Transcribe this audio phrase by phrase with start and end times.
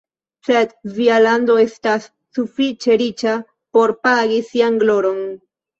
[0.47, 2.09] Sed via lando estas
[2.39, 3.39] sufiĉe riĉa
[3.79, 5.27] por pagi sian gloron.